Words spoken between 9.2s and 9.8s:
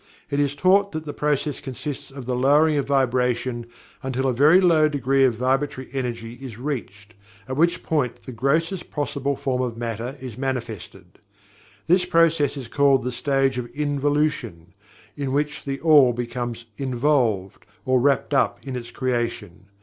form of